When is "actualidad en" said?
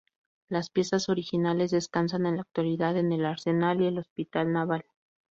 2.41-3.11